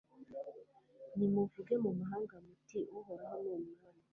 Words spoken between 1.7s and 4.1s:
mu mahanga, muti uhoraho ni umwami